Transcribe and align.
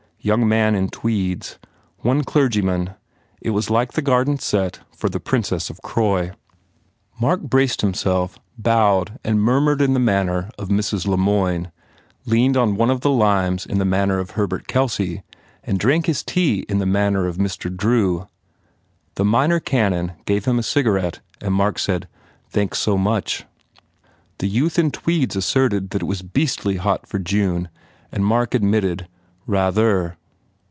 Young 0.23 0.47
man 0.47 0.75
in 0.75 0.89
tweeds. 0.89 1.57
One 2.01 2.23
clergyman. 2.23 2.91
It 3.41 3.49
was 3.49 3.71
like 3.71 3.93
the 3.93 4.03
garden 4.03 4.37
set 4.37 4.79
for 4.95 5.09
the 5.09 5.19
"Princess 5.19 5.71
of 5.71 5.81
Croy." 5.81 6.31
Mark 7.19 7.41
braced 7.41 7.81
himself, 7.81 8.37
bowed 8.55 9.17
and 9.23 9.41
murmured 9.41 9.81
in 9.81 9.95
the 9.95 9.99
manner 9.99 10.51
of 10.59 10.69
Mrs. 10.69 11.07
LeMoyne, 11.07 11.71
leaned 12.27 12.55
on 12.55 12.75
one 12.75 12.91
of 12.91 13.01
the 13.01 13.09
limes 13.09 13.65
in 13.65 13.79
the 13.79 13.83
manner 13.83 14.19
of 14.19 14.31
Herbert 14.31 14.67
Kelcey, 14.67 15.23
and 15.63 15.79
drank 15.79 16.05
his 16.05 16.21
tea 16.21 16.67
in 16.69 16.77
the 16.77 16.85
manner 16.85 17.25
of 17.25 17.37
Mr. 17.37 17.75
Drew. 17.75 18.27
The 19.15 19.25
minor 19.25 19.59
canon 19.59 20.11
gave 20.25 20.45
him 20.45 20.59
a 20.59 20.61
cigarette 20.63 21.19
and 21.41 21.51
Mark 21.51 21.79
said, 21.79 22.07
"Thanks 22.47 22.77
so 22.77 22.95
much." 22.95 23.43
The 24.37 24.47
youth 24.47 24.77
in 24.77 24.91
tweeds 24.91 25.35
asserted 25.35 25.89
that 25.89 26.03
it 26.03 26.05
was 26.05 26.21
beastly 26.21 26.75
hot 26.75 27.07
for 27.07 27.17
June 27.17 27.69
and 28.11 28.23
Mark 28.23 28.53
admitted, 28.53 29.07
"Rather." 29.47 30.15